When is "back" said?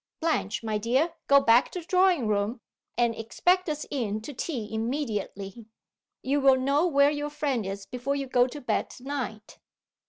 1.39-1.69